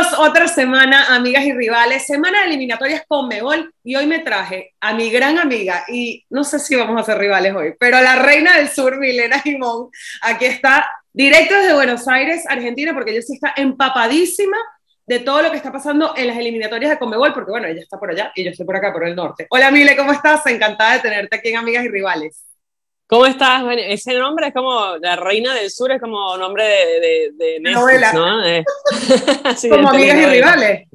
[0.00, 4.72] Bienvenidos otra semana, amigas y rivales, semana de eliminatorias con Mebol y hoy me traje
[4.80, 8.16] a mi gran amiga y no sé si vamos a ser rivales hoy, pero la
[8.16, 9.90] reina del sur, Milena Jimón,
[10.22, 14.56] aquí está directo desde Buenos Aires, Argentina, porque ella sí está empapadísima
[15.06, 17.98] de todo lo que está pasando en las eliminatorias de Conmebol, porque bueno, ella está
[17.98, 19.46] por allá y yo estoy por acá, por el norte.
[19.50, 20.46] Hola Mile, ¿cómo estás?
[20.46, 22.49] Encantada de tenerte aquí en Amigas y Rivales.
[23.10, 23.64] ¿Cómo estás?
[23.76, 28.14] ese nombre es como la reina del sur, es como nombre de, de, de Netflix,
[28.14, 28.46] ¿no?
[28.46, 28.64] Eh,
[29.68, 30.88] como amigas y rivales.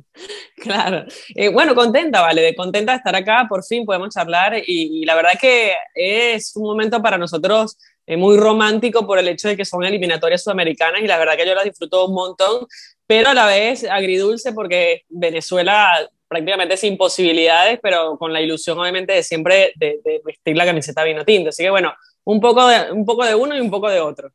[0.56, 1.04] Claro.
[1.36, 5.14] Eh, bueno, contenta, vale, de contenta de estar acá, por fin podemos charlar y, la
[5.16, 9.66] verdad que es un momento para nosotros eh, muy romántico por el hecho de que
[9.66, 12.66] son eliminatorias sudamericanas y la verdad que yo las disfruto un montón,
[13.06, 19.14] pero a la vez agridulce porque Venezuela prácticamente sin posibilidades, pero con la ilusión obviamente
[19.14, 21.50] de siempre de, vestir la camiseta vino tinto.
[21.50, 21.94] Así que bueno,
[22.26, 24.32] un poco, de, un poco de uno y un poco de otro.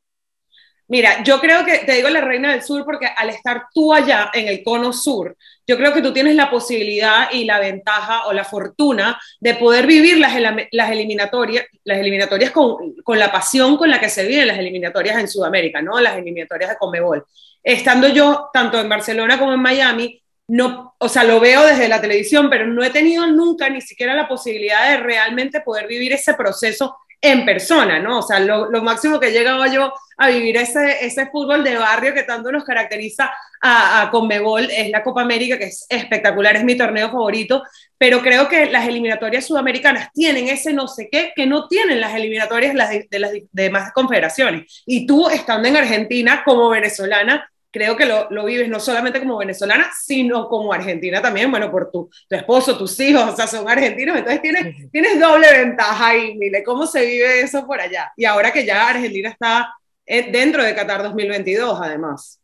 [0.89, 4.31] Mira, yo creo que, te digo la reina del sur porque al estar tú allá
[4.33, 8.33] en el cono sur, yo creo que tú tienes la posibilidad y la ventaja o
[8.33, 10.33] la fortuna de poder vivir las,
[10.73, 15.19] las eliminatorias, las eliminatorias con, con, la pasión con la que se viven las eliminatorias
[15.19, 16.01] en Sudamérica, ¿no?
[16.01, 17.25] Las eliminatorias de Conmebol.
[17.63, 22.01] Estando yo tanto en Barcelona como en Miami, no, o sea, lo veo desde la
[22.01, 26.35] televisión, pero no he tenido nunca ni siquiera la posibilidad de realmente poder vivir ese
[26.35, 28.19] proceso en persona, ¿no?
[28.19, 32.15] O sea, lo, máximo que he llegado yo a vivir ese, ese fútbol de barrio
[32.15, 33.31] que tanto nos caracteriza
[33.63, 37.63] a, a Conmebol es la Copa América, que es espectacular, es mi torneo favorito,
[37.97, 42.13] pero creo que las eliminatorias sudamericanas tienen ese no sé qué que no tienen las
[42.13, 42.73] eliminatorias
[43.09, 44.83] de las demás confederaciones.
[44.85, 49.37] Y tú, estando en Argentina como venezolana, creo que lo, lo, vives no solamente como
[49.39, 53.69] venezolana, sino como argentina también, bueno, por tu, tu esposo, tus hijos, o sea, son
[53.69, 58.13] argentinos, entonces tienes, tienes doble ventaja ahí, Mile, ¿cómo se vive eso por allá?
[58.17, 59.73] Y ahora que ya Argentina está
[60.07, 62.41] eh, dentro de Qatar 2022, además.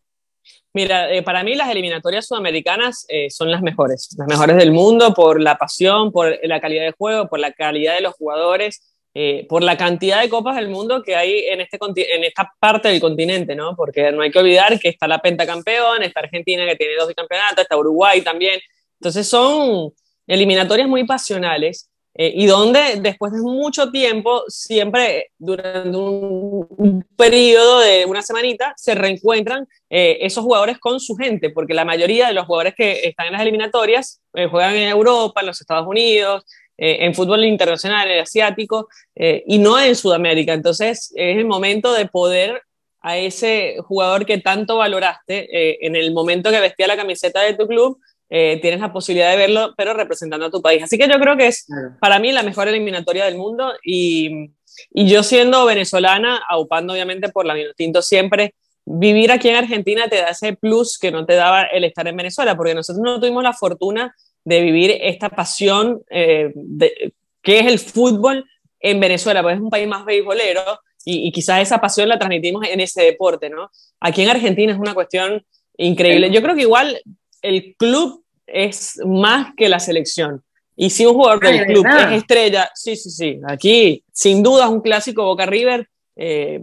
[0.73, 5.15] Mira, eh, para mí las eliminatorias sudamericanas eh, son las mejores, las mejores del mundo
[5.15, 9.47] por la pasión, por la calidad de juego, por la calidad de los jugadores eh,
[9.49, 13.01] por la cantidad de copas del mundo que hay en, este, en esta parte del
[13.01, 13.75] continente, ¿no?
[13.75, 17.63] Porque no hay que olvidar que está la pentacampeón, está Argentina que tiene dos campeonatos,
[17.63, 18.61] está Uruguay también.
[19.01, 19.91] Entonces son
[20.27, 28.05] eliminatorias muy pasionales eh, y donde después de mucho tiempo, siempre durante un, periodo de
[28.05, 32.45] una semanita, se reencuentran eh, esos jugadores con su gente, porque la mayoría de los
[32.45, 36.45] jugadores que están en las eliminatorias juegan en Europa, en los Estados Unidos,
[36.79, 40.53] eh, en fútbol internacional, en asiático, eh, y no en Sudamérica.
[40.53, 42.63] Entonces es el momento de poder
[43.01, 47.55] a ese jugador que tanto valoraste eh, en el momento que vestía la camiseta de
[47.55, 50.83] tu club, tienes la posibilidad de verlo, pero representando a tu país.
[50.83, 51.65] Así que yo creo que es
[52.01, 54.51] para mí la mejor eliminatoria del mundo y,
[54.91, 58.53] y yo siendo venezolana, aupando obviamente por la Vinotinto siempre,
[58.87, 62.17] vivir aquí en Argentina te da ese plus que no te daba el estar en
[62.17, 64.15] Venezuela, porque nosotros no tuvimos la fortuna
[64.47, 67.13] de vivir esta pasión eh, de,
[67.43, 68.49] que es el fútbol
[68.79, 70.63] en Venezuela, porque es un país más beisbolero
[71.05, 73.71] y, y, quizás esa pasión la transmitimos en ese deporte, ¿no?
[74.01, 75.45] Aquí en Argentina es una cuestión
[75.77, 76.31] increíble.
[76.31, 77.01] Yo creo que igual
[77.43, 80.43] el club es más que la selección.
[80.77, 83.41] Y si un jugador del club es estrella, sí, sí, sí.
[83.49, 86.61] Aquí, sin duda, es un clásico Boca River eh,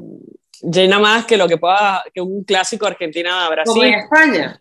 [0.61, 3.73] llena más que lo que pueda que un clásico Argentina-Brasil.
[3.73, 4.57] Como en España.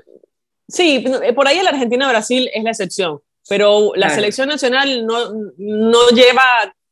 [0.72, 6.08] Sí, eh, por ahí el Argentina-Brasil es la excepción, pero la selección nacional no, no
[6.08, 6.42] lleva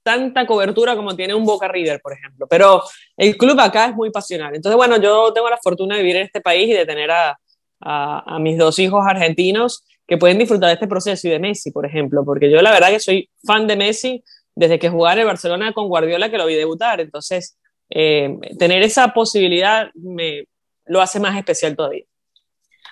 [0.02, 2.46] tanta cobertura como tiene un Boca River, por ejemplo.
[2.46, 2.82] Pero
[3.16, 4.54] el club acá es muy pasional.
[4.54, 7.38] Entonces, bueno, yo tengo la fortuna de vivir en este país y de tener a,
[7.80, 11.70] a, a, mis dos hijos argentinos que pueden disfrutar de este proceso y de Messi,
[11.70, 14.22] por ejemplo, porque yo la verdad que soy fan de Messi
[14.54, 17.00] desde que jugaba en Barcelona con Guardiola, que lo vi debutar.
[17.00, 17.56] Entonces,
[17.88, 20.44] eh, tener esa posibilidad me
[20.84, 22.04] lo hace más especial todavía.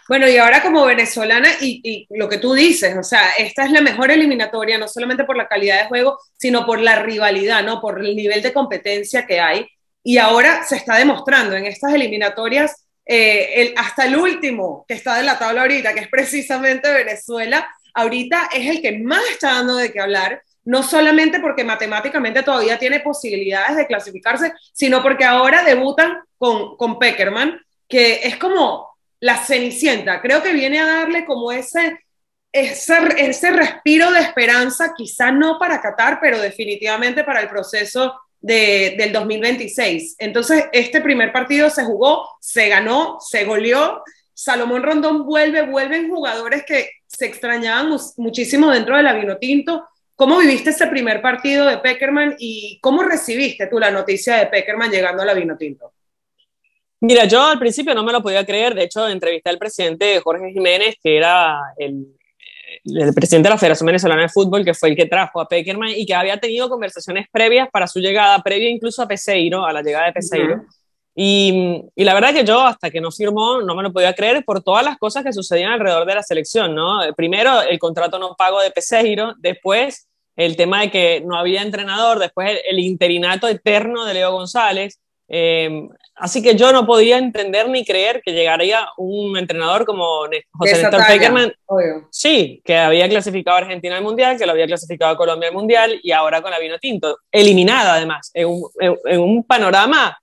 [0.08, 3.82] Bueno, y ahora como venezolana, y, lo que tú dices, o sea, esta es la
[3.82, 7.78] mejor eliminatoria, no solamente por la calidad de juego, sino por la rivalidad, ¿no?
[7.82, 9.68] Por el nivel de competencia que hay.
[10.02, 15.18] Y ahora se está demostrando en estas eliminatorias, eh, el, hasta el último que está
[15.18, 19.76] de la tabla ahorita, que es precisamente Venezuela, ahorita es el que más está dando
[19.76, 25.64] de qué hablar, no solamente porque matemáticamente todavía tiene posibilidades de clasificarse, sino porque ahora
[25.64, 28.87] debutan con, con Peckerman, que es como
[29.20, 30.20] la Cenicienta.
[30.20, 31.98] Creo que viene a darle como ese,
[32.52, 38.94] ese, ese respiro de esperanza, quizá no para Qatar, pero definitivamente para el proceso de,
[38.96, 40.16] del 2026.
[40.18, 44.02] Entonces, este primer partido se jugó, se ganó, se goleó.
[44.34, 49.88] Salomón Rondón vuelve, vuelven jugadores que se extrañaban muchísimo dentro de la Vinotinto.
[50.14, 54.90] ¿Cómo viviste ese primer partido de Peckerman y cómo recibiste tú la noticia de Peckerman
[54.90, 55.92] llegando a la Vinotinto?
[57.00, 60.52] Mira, yo al principio no me lo podía creer, de hecho entrevisté al presidente Jorge
[60.52, 62.06] Jiménez, que era el,
[62.84, 65.90] el presidente de la Federación Venezolana de Fútbol, que fue el que trajo a Peckerman
[65.90, 69.82] y que había tenido conversaciones previas para su llegada, previa incluso a Peseiro, a la
[69.82, 70.62] llegada de Peseiro.
[71.14, 74.44] y, y, la verdad que yo, hasta que no firmó, no me lo podía creer
[74.44, 77.00] por todas las cosas que sucedían alrededor de la selección, ¿no?
[77.16, 82.18] Primero, el contrato no pago de Peseiro, después el tema de que no había entrenador,
[82.18, 87.68] después el, el interinato eterno de Leo González, eh, así que yo no podía entender
[87.68, 91.52] ni creer que llegaría un entrenador como José Néstor Peckerman.
[92.10, 95.54] Sí, que había clasificado a Argentina al Mundial, que lo había clasificado a Colombia al
[95.54, 97.18] Mundial y ahora con la vino tinto.
[97.30, 100.18] Eliminada además, en un, en un panorama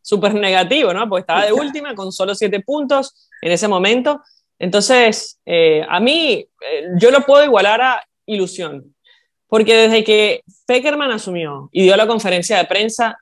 [0.00, 0.38] súper sí.
[0.38, 1.08] negativo, ¿no?
[1.08, 4.22] Porque estaba de última con solo siete puntos en ese momento.
[4.58, 8.94] Entonces, eh, a mí, eh, yo lo puedo igualar a ilusión.
[9.46, 13.18] Porque desde que Peckerman asumió y dio la conferencia de prensa,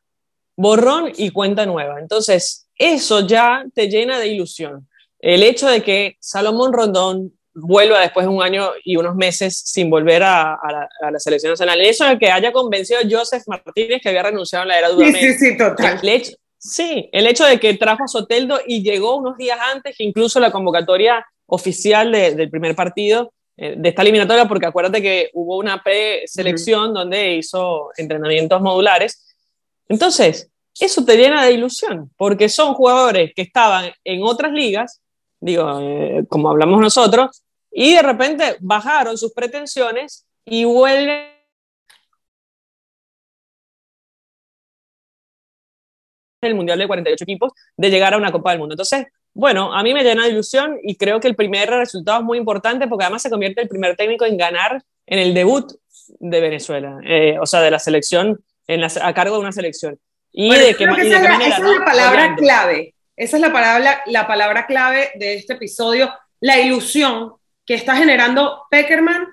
[0.57, 2.01] borrón y cuenta nueva.
[2.01, 4.89] Entonces, eso ya te llena de ilusión.
[5.19, 9.91] El hecho de que Salomón Rondón vuelva después de un año y unos meses sin
[9.91, 11.81] volver a, a, la, a la, selección nacional.
[11.81, 14.89] El hecho de que haya convencido a Joseph Martínez que había renunciado a la era
[14.89, 15.15] Dudamel.
[15.15, 15.99] Sí, sí, sí, total.
[16.03, 19.97] El hecho, sí, el hecho de que trajo a Soteldo y llegó unos días antes
[19.97, 25.03] que incluso la convocatoria oficial de, del primer partido eh, de esta eliminatoria, porque acuérdate
[25.03, 26.95] que hubo una preselección uh -huh.
[26.95, 29.32] donde hizo entrenamientos modulares.
[29.89, 35.01] Entonces, eso te llena de ilusión, porque son jugadores que estaban en otras ligas,
[35.41, 41.33] digo, eh, como hablamos nosotros, y de repente bajaron sus pretensiones y vuelven
[46.43, 48.75] el Mundial de 48 equipos de llegar a una Copa del Mundo.
[48.75, 52.25] Entonces, bueno, a mí me llena de ilusión y creo que el primer resultado es
[52.25, 55.73] muy importante porque además se convierte el primer técnico en ganar en el debut
[56.19, 59.99] de Venezuela, eh, o sea, de la selección, en la, a cargo de una selección.
[60.33, 62.43] Y bueno, de que, que esa, es la, esa es la palabra Hablando.
[62.43, 62.95] clave.
[63.17, 67.35] Esa es la palabra, la palabra clave de este episodio, la ilusión
[67.67, 69.27] que está generando Peckerman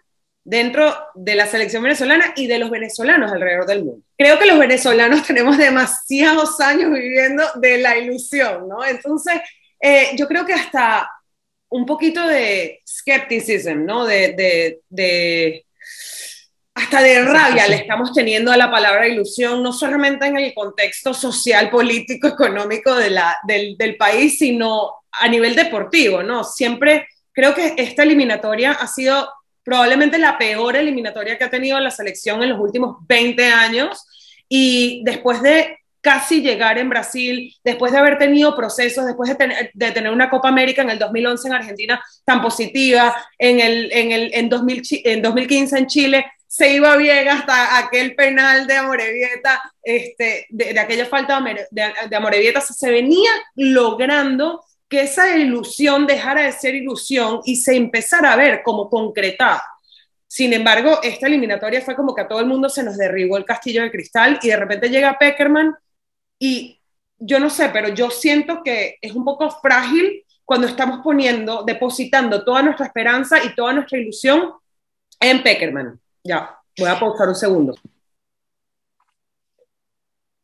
[0.44, 4.06] dentro de la selección venezolana y de los venezolanos alrededor del mundo.
[4.18, 8.86] Creo que los venezolanos tenemos demasiados años viviendo de la ilusión, ¿no?
[8.86, 9.42] Entonces,
[9.82, 11.10] eh, yo creo que hasta
[11.70, 14.06] un poquito de skepticism, ¿no?
[14.06, 15.66] De, de, de
[16.90, 21.14] hasta de rabia le estamos teniendo a la palabra ilusión, no solamente en el contexto
[21.14, 26.44] social, político, económico de la, del, del, país, sino a nivel deportivo, ¿no?
[26.44, 29.32] Siempre creo que esta eliminatoria ha sido
[29.64, 34.08] probablemente la peor eliminatoria que ha tenido la selección en los últimos 20 años
[34.48, 39.70] y después de casi llegar en Brasil, después de haber tenido procesos, después de tener,
[39.76, 44.12] de tener una Copa América en el 2011 en Argentina tan positiva, en, el, en,
[44.12, 49.62] el, en, 2000, en 2015 en Chile, se iba bien hasta aquel penal de Amorevieta,
[49.84, 56.42] este, de, aquella falta de, de, de Amorevieta, se venía logrando que esa ilusión dejara
[56.42, 59.64] de ser ilusión y se empezara a ver como concretada.
[60.26, 63.46] Sin embargo, esta eliminatoria fue como que a todo el mundo se nos derribó el
[63.46, 65.76] castillo de cristal y de repente llega Peckerman
[66.40, 66.82] y
[67.20, 72.44] yo no sé, pero yo siento que es un poco frágil cuando estamos poniendo, depositando
[72.44, 74.54] toda nuestra esperanza y toda nuestra ilusión
[75.20, 76.00] en Peckerman.
[76.30, 77.76] Ya, voy a pausar un segundo.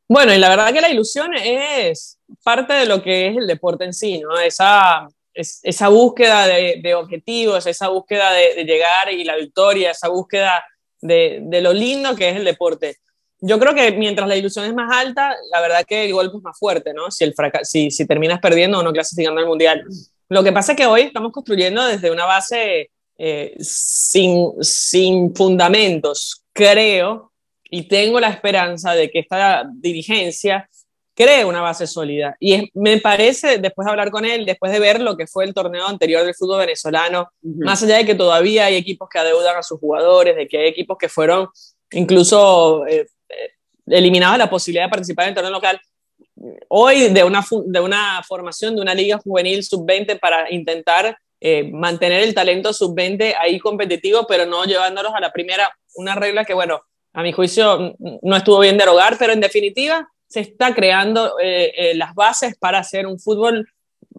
[0.09, 3.85] Bueno, y la verdad que la ilusión es parte de lo que es el deporte
[3.85, 4.39] en sí, ¿no?
[4.39, 10.65] Esa, es, esa búsqueda de, objetivos, esa búsqueda de, llegar y la victoria, esa búsqueda
[11.01, 12.97] de, lo lindo que es el deporte.
[13.39, 16.43] Yo creo que mientras la ilusión es más alta, la verdad que el golpe es
[16.43, 17.11] más fuerte, ¿no?
[17.11, 19.83] Si, si terminas perdiendo o no clasificando al Mundial.
[20.29, 26.43] Lo que pasa es que hoy estamos construyendo desde una base eh, sin, sin fundamentos,
[26.53, 27.31] creo,
[27.69, 30.69] y tengo la esperanza de que esta dirigencia
[31.15, 32.35] cree una base sólida.
[32.39, 35.45] Y es, me parece, después de hablar con él, después de ver lo que fue
[35.45, 37.65] el torneo anterior del fútbol venezolano, uh -huh.
[37.65, 40.67] más allá de que todavía hay equipos que adeudan a sus jugadores, de que hay
[40.67, 41.47] equipos que fueron
[41.91, 43.07] incluso eh,
[43.87, 45.79] eliminados de la posibilidad de participar en el torneo local,
[46.67, 52.23] hoy de una, de una formación de una liga juvenil sub-20 para intentar eh, mantener
[52.23, 56.81] el talento sub-20 ahí competitivo, pero no llevándolos a la primera, una regla que, bueno,
[57.13, 61.95] a mi juicio no estuvo bien derogar, pero en definitiva se está creando eh, eh,
[61.95, 63.67] las bases para hacer un fútbol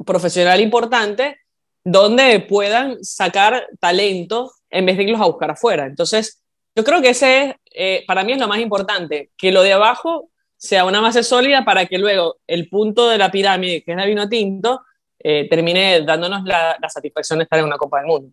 [0.04, 1.38] profesional importante
[1.84, 5.86] donde puedan sacar talento en vez de irlos a buscar afuera.
[5.86, 6.42] Entonces,
[6.74, 10.30] yo creo que ese es, para mí es lo más importante, que lo de abajo
[10.56, 14.08] sea una base sólida para que luego el punto de la pirámide, que es el
[14.08, 14.82] vino tinto,
[15.18, 18.30] eh, termine dándonos la, la, satisfacción de estar en una Copa del Mundo.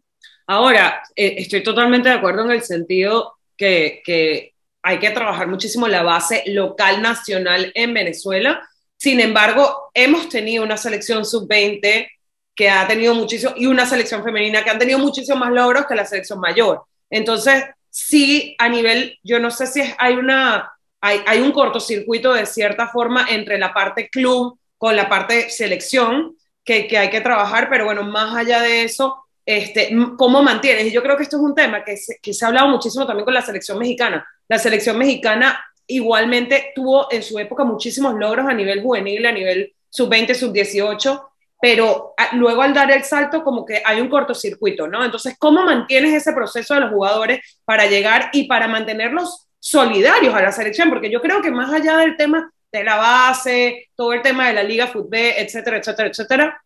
[0.47, 5.87] Ahora, eh, estoy totalmente de acuerdo en el sentido que, que hay que trabajar muchísimo
[5.87, 8.67] la base local nacional en Venezuela.
[8.97, 12.09] Sin embargo, hemos tenido una selección sub-20
[12.55, 15.95] que ha tenido muchísimo, y una selección femenina que han tenido muchísimos más logros que
[15.95, 16.83] la selección mayor.
[17.09, 20.71] Entonces, sí, a nivel, yo no sé si hay una,
[21.01, 26.35] hay, hay un cortocircuito de cierta forma entre la parte club con la parte selección
[26.63, 30.85] que, hay que trabajar, pero bueno, más allá de eso, este, ¿cómo mantienes?
[30.85, 33.05] Y yo creo que esto es un tema que se, que se ha hablado muchísimo
[33.05, 34.25] también con la selección mexicana.
[34.47, 39.73] La selección mexicana igualmente tuvo en su época muchísimos logros a nivel juvenil, a nivel
[39.89, 41.27] sub-20, sub-18,
[41.61, 45.03] pero luego al dar el salto como que hay un cortocircuito, ¿no?
[45.03, 50.41] Entonces, ¿cómo mantienes ese proceso de los jugadores para llegar y para mantenerlos solidarios a
[50.41, 50.89] la selección?
[50.89, 54.53] Porque yo creo que más allá del tema de la base, todo el tema de
[54.53, 56.63] la liga fútbol, etcétera, etcétera, etcétera,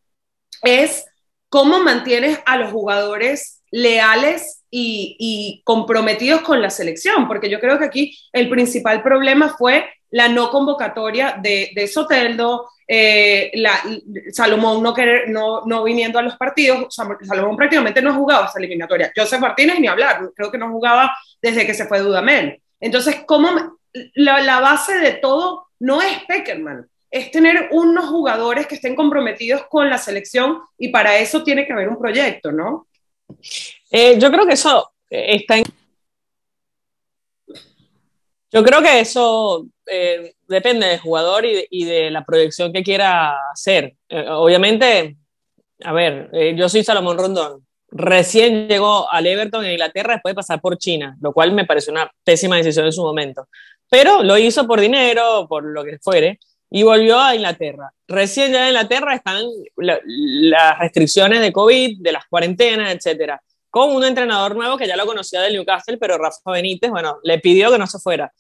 [0.64, 1.06] es
[1.50, 7.86] cómo mantienes a los jugadores leales y, comprometidos con la selección, porque yo creo que
[7.86, 13.82] aquí el principal problema fue la no convocatoria de, de Soteldo, eh, la,
[14.32, 18.60] Salomón no, querer, no, no viniendo a los partidos, Salomón prácticamente no ha jugado esa
[18.60, 22.62] eliminatoria, Joseph Martínez ni hablar, creo que no jugaba desde que se fue Dudamel.
[22.80, 23.78] Entonces, ¿cómo
[24.16, 29.66] la, la base de todo no es Peckerman, es tener unos jugadores que estén comprometidos
[29.68, 32.88] con la selección y para eso tiene que haber un proyecto, ¿no?
[33.92, 35.64] Eh, yo creo que eso eh, está en...
[38.50, 43.96] Yo creo que eso eh, depende del jugador y de, la proyección que quiera hacer.
[44.10, 45.18] obviamente,
[45.84, 47.68] a ver, yo soy Salomón Rondón.
[47.90, 51.92] Recién llegó al Everton en Inglaterra después de pasar por China, lo cual me pareció
[51.92, 53.48] una pésima decisión en su momento.
[53.90, 56.40] Pero lo hizo por dinero, por lo que fuere
[56.70, 57.94] y volvió a Inglaterra.
[58.08, 64.04] Recién ya en Inglaterra están las restricciones de COVID, de las cuarentenas, etcétera, con un
[64.04, 67.78] entrenador nuevo que ya lo conocía del Newcastle, pero Rafa Benítez, bueno, le pidió que
[67.78, 68.32] no se fuera.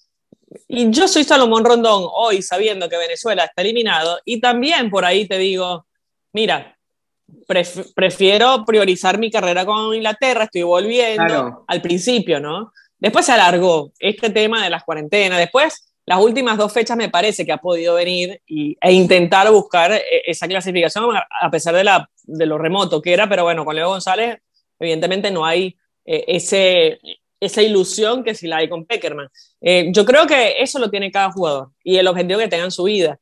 [0.67, 5.27] Y yo soy Salomón Rondón hoy sabiendo que Venezuela está eliminado y también por ahí
[5.27, 5.85] te digo,
[6.33, 6.77] mira,
[7.95, 12.71] prefiero priorizar mi carrera con Inglaterra, estoy volviendo al principio, ¿no?
[12.99, 17.45] Después se alargó este tema de las cuarentenas, después las últimas dos fechas me parece
[17.45, 22.09] que ha podido venir y, e intentar buscar eh, esa clasificación a pesar de, la,
[22.23, 24.39] de lo remoto que era, pero bueno, con Leo González
[24.79, 25.75] evidentemente no hay
[26.05, 27.07] eh,
[27.39, 29.27] esa ilusión que si la hay con Peckerman.
[29.59, 32.71] Eh, yo creo que eso lo tiene cada jugador y el objetivo que tenga en
[32.71, 33.19] su vida.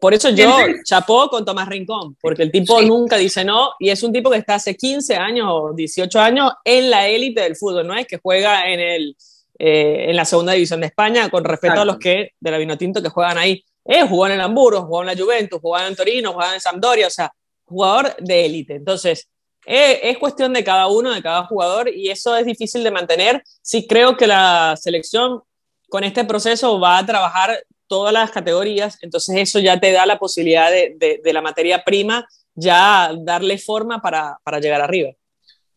[0.00, 4.02] Por eso yo chapó con Tomás Rincón, porque el tipo nunca dice no y es
[4.02, 7.86] un tipo que está hace 15 años o 18 años en la élite del fútbol,
[7.86, 9.16] no es que juega en el
[9.60, 13.02] eh, en la segunda división de España con respecto a los que de la Vinotinto
[13.02, 13.64] que juegan ahí.
[13.84, 17.08] Eh, jugó en el Hamburgo, jugó en la Juventus, jugó en Torino, jugó en Sampdoria,
[17.08, 17.32] o sea,
[17.64, 18.76] jugador de élite.
[18.76, 19.28] Entonces,
[19.66, 23.42] eh, es cuestión de cada uno, de cada jugador, y eso es difícil de mantener.
[23.60, 25.40] Sí creo que la selección
[25.88, 27.58] con este proceso va a trabajar
[27.88, 32.28] todas las categorías, entonces eso ya te da la posibilidad de, de, la materia prima
[32.54, 35.10] ya darle forma para, para llegar arriba.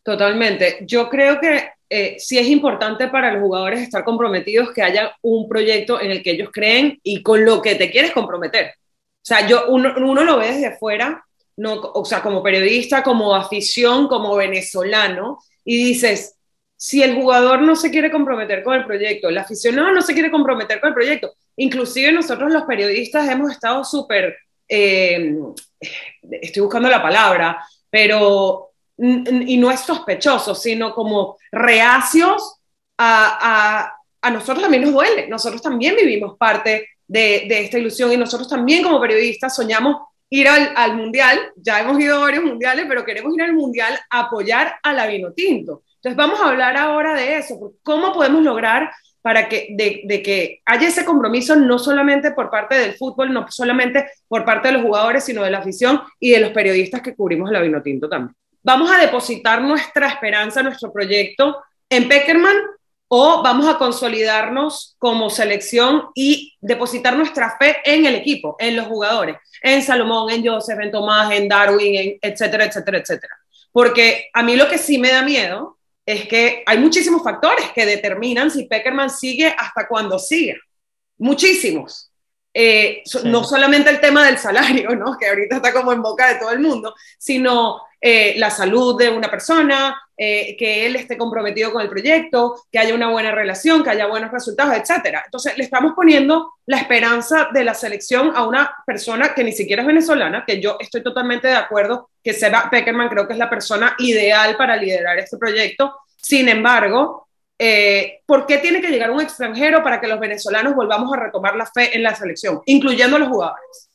[0.03, 0.79] Totalmente.
[0.81, 5.47] Yo creo que eh, sí es importante para los jugadores estar comprometidos que haya un
[5.47, 8.67] proyecto en el que ellos creen y con lo que te quieres comprometer.
[8.67, 11.23] O sea, yo, uno, uno lo ve desde afuera,
[11.57, 16.37] no, o sea, como periodista, como afición, como venezolano, y dices,
[16.83, 20.31] si el jugador no se quiere comprometer con el proyecto, el aficionado no se quiere
[20.31, 24.35] comprometer con el proyecto, inclusive nosotros los periodistas hemos estado súper,
[24.67, 25.35] eh,
[26.41, 32.55] estoy buscando la palabra, pero y no es sospechoso, sino como reacios
[32.97, 38.17] a, a, nosotros también nos duele, nosotros también vivimos parte de, de, esta ilusión y
[38.17, 39.97] nosotros también como periodistas soñamos
[40.31, 43.99] ir al, al, mundial, ya hemos ido a varios mundiales, pero queremos ir al mundial
[44.09, 45.83] a apoyar a la vino tinto.
[46.03, 48.91] Entonces vamos a hablar ahora de eso, cómo podemos lograr
[49.21, 53.45] para que, de, de, que haya ese compromiso no solamente por parte del fútbol, no
[53.49, 57.15] solamente por parte de los jugadores, sino de la afición y de los periodistas que
[57.15, 62.55] cubrimos la vino tinto también vamos a depositar nuestra esperanza, nuestro proyecto en Peckerman
[63.07, 68.87] o vamos a consolidarnos como selección y depositar nuestra fe en el equipo, en los
[68.87, 73.33] jugadores, en Salomón, en Joseph, en Tomás, en Darwin, en etcétera, etcétera, etcétera.
[73.73, 75.77] Porque a mí lo que sí me da miedo
[76.11, 80.55] es que hay muchísimos factores que determinan si Peckerman sigue hasta cuando siga.
[81.17, 82.11] Muchísimos.
[82.53, 85.17] Eh, no solamente el tema del salario, ¿no?
[85.17, 89.09] que ahorita está como en boca de todo el mundo, sino eh, la salud de
[89.09, 93.83] una persona, eh, que él esté comprometido con el proyecto, que haya una buena relación,
[93.83, 95.17] que haya buenos resultados, etc.
[95.25, 99.81] Entonces, le estamos poniendo la esperanza de la selección a una persona que ni siquiera
[99.81, 103.49] es venezolana, que yo estoy totalmente de acuerdo que Seba Peckerman creo que es la
[103.49, 105.97] persona ideal para liderar este proyecto.
[106.17, 111.11] Sin embargo, eh, ¿por qué tiene que llegar un extranjero para que los venezolanos volvamos
[111.11, 113.89] a retomar la fe en la selección, incluyendo a los jugadores?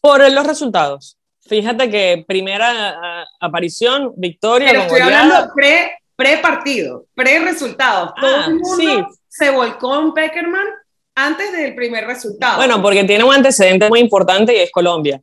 [0.00, 1.17] Por los resultados.
[1.48, 4.68] Fíjate que primera aparición, victoria.
[4.68, 8.12] Pero estoy hablando pre, pre partido, pre resultados.
[8.20, 10.66] Todo ah, el mundo se volcó en Peckerman
[11.14, 12.58] antes del primer resultado.
[12.58, 15.20] Bueno, porque tiene un antecedente muy importante y es Colombia.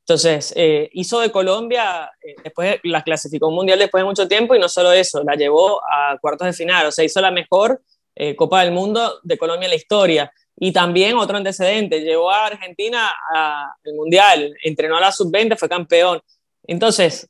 [0.00, 4.54] Entonces, eh, hizo de Colombia, eh, después la clasificó un mundial después de mucho tiempo
[4.54, 7.82] y no solo eso, la llevó a cuartos de final, o sea, hizo la mejor
[8.14, 10.32] eh, Copa del Mundo de Colombia en la historia.
[10.60, 16.20] Y también otro antecedente, llevó a Argentina al mundial, entrenó a la sub-20, fue campeón.
[16.64, 17.28] Entonces,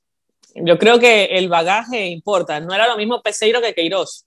[0.55, 4.25] yo creo que el bagaje importa, no era lo mismo Peseiro que Queiroz.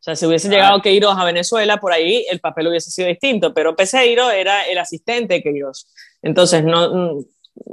[0.00, 3.54] O sea, si hubiese llegado Queiroz a Venezuela, por ahí el papel hubiese sido distinto,
[3.54, 5.88] pero Peseiro era el asistente de Queiroz.
[6.22, 7.24] Entonces, no,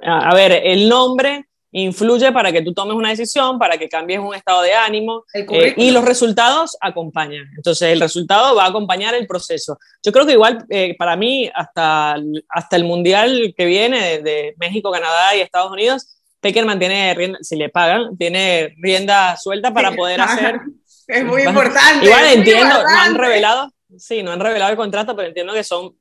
[0.04, 4.36] a ver, el nombre influye para que tú tomes una decisión, para que cambies un
[4.36, 7.48] estado de ánimo eh, y los resultados acompañan.
[7.56, 9.80] Entonces, el resultado va a acompañar el proceso.
[10.04, 12.18] Yo creo que igual eh, para mí, hasta,
[12.50, 17.56] hasta el Mundial que viene de, México, Canadá y Estados Unidos, Peckerman tiene rienda, si
[17.56, 20.60] le pagan, tiene rienda suelta para poder hacer...
[21.08, 22.06] es muy importante.
[22.06, 25.96] Igual entiendo, no han revelado, sí, no han revelado el contrato, pero entiendo que son,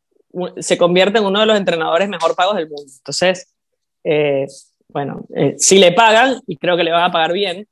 [0.59, 2.91] se convierte en uno de los entrenadores mejor pagos del mundo.
[2.97, 3.55] Entonces,
[4.03, 4.47] eh,
[4.93, 7.67] bueno, eh, si le pagan, y creo que le van a pagar bien,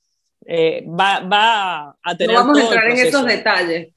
[0.46, 2.36] eh, va, va, a tener...
[2.36, 3.88] No vamos a entrar en esos detalles.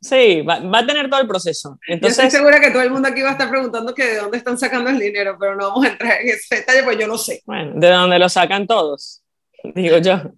[0.00, 1.78] Sí, va, va, a tener todo el proceso.
[1.86, 4.16] Entonces, yo estoy segura que todo el mundo aquí va a estar preguntando que de
[4.16, 7.06] dónde están sacando el dinero, pero no vamos a entrar en ese detalle, pues yo
[7.06, 7.42] no sé.
[7.44, 9.22] Bueno, de dónde lo sacan todos,
[9.74, 10.32] digo yo.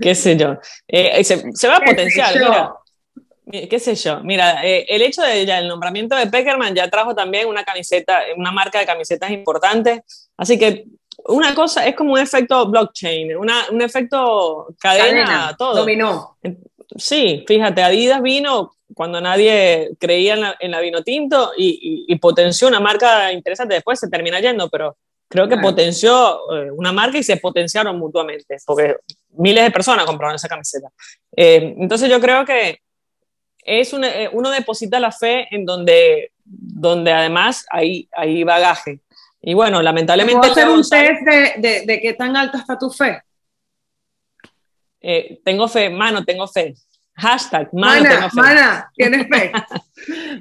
[0.00, 0.58] qué sé yo.
[0.86, 2.72] se, se, va a potenciar, mira
[3.50, 7.14] qué sé yo, mira, eh, el hecho de ya el nombramiento de Peckerman ya trajo
[7.14, 10.04] también una camiseta, una marca de camisetas importante,
[10.36, 10.84] así que
[11.26, 15.76] una cosa es como un efecto blockchain, una, un efecto cadena, todo.
[15.76, 16.36] Dominó.
[16.96, 22.16] Sí, fíjate, Adidas vino cuando nadie creía en la, en la vino tinto y, y,
[22.16, 24.96] potenció una marca interesante, después se termina yendo, pero
[25.28, 28.96] creo que potenció eh, una marca y se potenciaron mutuamente, porque
[29.30, 30.88] miles de personas compraron esa camiseta.
[31.36, 32.80] Eh, entonces yo creo que
[33.64, 39.00] es eh, uno deposita la fe en donde, donde además hay, hay bagaje.
[39.42, 40.38] Y bueno, lamentablemente...
[40.38, 43.22] ¿Puedo hacer un test de, de, qué tan alta está tu fe?
[45.00, 46.74] Eh, tengo fe, mano, tengo fe.
[47.14, 48.36] Hashtag, mano, mana, tengo fe.
[48.36, 49.52] Mana, ¿tienes fe?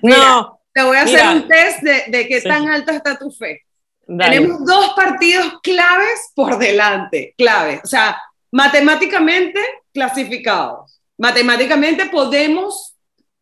[0.02, 0.60] no.
[0.72, 3.64] Te voy a hacer un test de, de qué tan alta está tu fe.
[4.06, 7.82] Tenemos dos partidos claves por delante, claves.
[7.84, 9.60] O sea, matemáticamente
[9.94, 11.02] clasificados.
[11.18, 12.96] Matemáticamente podemos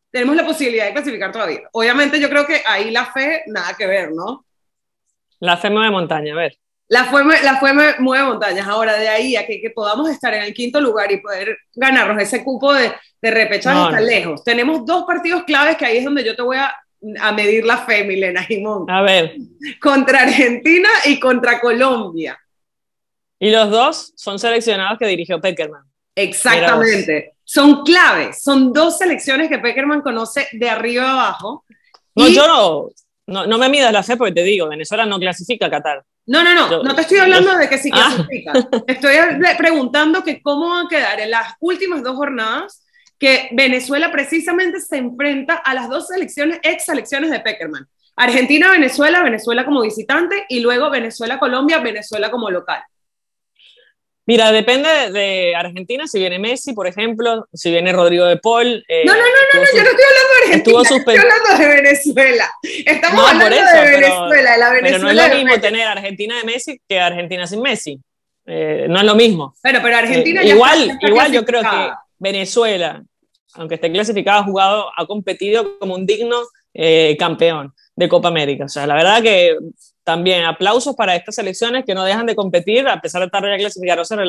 [0.10, 1.62] tenemos la posibilidad de clasificar todavía.
[1.74, 4.47] Obviamente yo creo que ahí la fe, nada que ver, ¿no?
[5.40, 6.58] La fe mueve montaña, a ver.
[6.90, 8.68] La fe, la fe mueve montañas.
[8.68, 12.22] Ahora, de ahí a que, que, podamos estar en el quinto lugar y poder ganarnos
[12.22, 14.44] ese cupo de, de repechaje está lejos.
[14.44, 16.74] Tenemos dos partidos claves que ahí es donde yo te voy a,
[17.20, 18.90] a medir la fe, Milena Jimón.
[18.90, 19.36] A ver.
[19.82, 22.40] Contra Argentina y contra Colombia.
[23.40, 25.84] Y los dos son seleccionados que dirigió Peckerman.
[26.16, 28.44] Exactamente son claves.
[28.44, 31.64] Son dos selecciones que Peckerman conoce de arriba a abajo.
[32.14, 32.90] No, yo no,
[33.28, 36.04] no, me midas la fe porque te digo, Venezuela no clasifica a Qatar.
[36.26, 38.14] No, no, no, no te estoy hablando de que sí ah.
[38.16, 38.54] clasifica.
[38.88, 39.16] estoy
[39.58, 42.84] preguntando que cómo van a quedar en las últimas dos jornadas
[43.20, 47.88] que Venezuela precisamente se enfrenta a las dos selecciones, ex selecciones de Peckerman.
[48.16, 52.82] Argentina, Venezuela, Venezuela como visitante y luego Venezuela, Colombia, Venezuela como local.
[54.28, 58.84] Mira, depende de Argentina, si viene Messi, por ejemplo, si viene Rodrigo de Paul.
[58.90, 62.52] Eh, no, no, no, no, yo no estoy hablando de Argentina, estoy hablando de Venezuela.
[62.86, 64.82] Estamos hablando de Venezuela, pero, la Venezuela.
[64.82, 68.02] Pero no es lo mismo tener Argentina de Messi que Argentina sin Messi.
[68.46, 69.56] Eh, no es lo mismo.
[69.62, 73.02] Pero, pero Argentina eh, ya Igual, igual yo creo que Venezuela,
[73.54, 76.36] aunque esté clasificado, ha jugado, ha competido como un digno
[77.18, 78.66] campeón de Copa América.
[78.66, 79.56] O sea, la verdad que
[80.08, 83.58] también aplausos para estas selecciones que no dejan de competir a pesar de estar ya
[83.58, 84.20] clasificados en.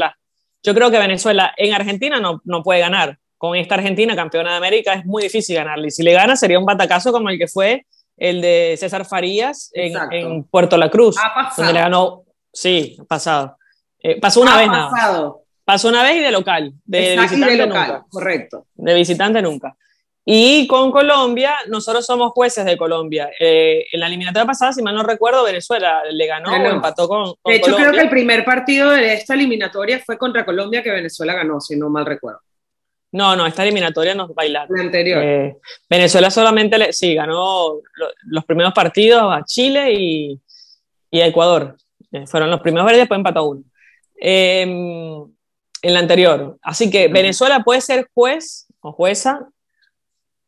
[0.64, 3.16] Yo creo que Venezuela en Argentina no, no puede ganar.
[3.36, 5.86] Con esta Argentina, campeona de América, es muy difícil ganarle.
[5.86, 7.86] Y si le gana, sería un batacazo como el que fue
[8.16, 11.14] el de César Farías en, en Puerto La Cruz.
[11.56, 13.56] Donde le ganó, sí, ha pasado.
[14.02, 15.44] Eh, pasó una vez pasado.
[15.64, 16.72] Pasó una vez y de local.
[16.84, 18.06] De, visitante de local, nunca.
[18.10, 18.66] Correcto.
[18.74, 19.76] De visitante nunca.
[20.30, 23.30] Y con Colombia, nosotros somos jueces de Colombia.
[23.40, 27.32] Eh, en la eliminatoria pasada, si mal no recuerdo, Venezuela le ganó o empató con,
[27.46, 31.32] De hecho, creo que el primer partido de esta eliminatoria fue contra Colombia que Venezuela
[31.32, 32.40] ganó, si no mal recuerdo.
[33.10, 34.76] No, no, esta eliminatoria nos bailaron.
[34.76, 35.22] La anterior.
[35.24, 35.56] Eh,
[35.88, 37.80] Venezuela solamente, le, sí, ganó
[38.24, 40.38] los primeros partidos a Chile y,
[41.10, 41.74] y a Ecuador.
[42.12, 43.62] Eh, fueron los primeros verdes, después empató uno.
[44.20, 45.22] Em,
[45.80, 46.58] en la anterior.
[46.60, 49.48] Así que Venezuela puede ser juez o jueza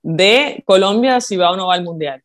[0.02, 2.22] de Colombia si va o no va al Mundial.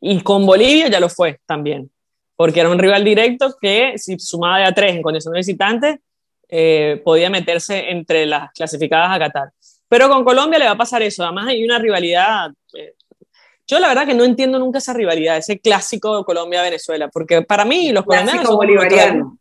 [0.00, 1.90] Y con Bolivia ya lo fue también.
[2.36, 6.00] porque era un rival directo que si sumaba de a tres en condición de visitante,
[6.48, 9.50] eh, podía meterse entre las clasificadas a Qatar.
[9.88, 12.50] Pero con Colombia le va a pasar eso, además hay una rivalidad.
[12.74, 12.94] Eh,
[13.66, 17.90] yo la verdad que no entiendo nunca esa rivalidad, ese clásico Colombia-Venezuela, porque para mí
[17.90, 19.38] los colombianos bolivariano.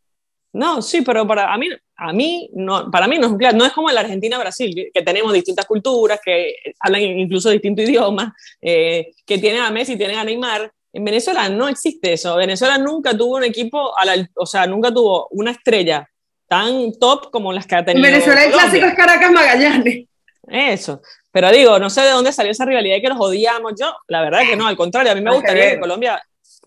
[0.54, 3.74] No, sí, pero para a mí, a mí no, para mí no es no es
[3.74, 9.62] como la Argentina-Brasil, que tenemos distintas culturas, que hablan incluso distintos idiomas, eh, que tienen
[9.62, 10.72] a Messi, tienen a Neymar.
[10.94, 12.36] En Venezuela no existe eso.
[12.36, 16.10] Venezuela nunca tuvo un equipo, a la, o sea, nunca tuvo una estrella
[16.48, 18.06] tan top como las que ha tenido.
[18.06, 20.06] En Venezuela el clásico es Caracas Magallanes.
[20.48, 21.02] Eso.
[21.32, 23.74] Pero digo, no sé de dónde salió esa rivalidad y que nos odiamos.
[23.80, 26.22] Yo, la verdad que no, al contrario, a mí me gustaría que Colombia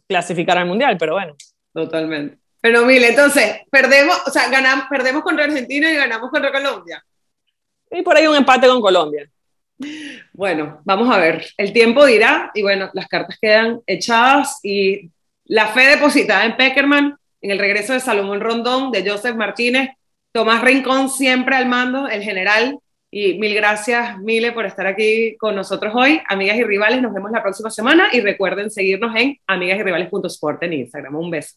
[0.07, 1.37] clasificara al mundial, pero bueno.
[1.73, 2.39] Totalmente.
[2.61, 7.05] Pero mire, entonces, perdemos, o sea, ganamos, perdemos contra Argentina y ganamos contra Colombia.
[7.91, 9.29] Y por ahí un empate con Colombia.
[10.33, 11.47] Bueno, vamos a ver.
[11.57, 15.11] El tiempo dirá, y bueno, las cartas quedan echadas y
[15.45, 19.91] la fe depositada en Peckerman, en el regreso de Salomón Rondón, de Joseph Martínez,
[20.33, 22.79] Tomás Rincón siempre al mando, el general.
[23.11, 26.21] Y mil gracias, Mile, por estar aquí con nosotros hoy.
[26.29, 31.17] Amigas y rivales, nos vemos la próxima semana y recuerden seguirnos en amigasyRivales.sport en Instagram.
[31.17, 31.57] Un beso.